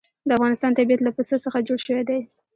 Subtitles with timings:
[0.27, 2.19] د افغانستان طبیعت له پسه څخه جوړ شوی دی.